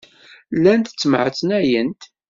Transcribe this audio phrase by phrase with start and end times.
[0.55, 2.01] Llant ttemɛetnayent.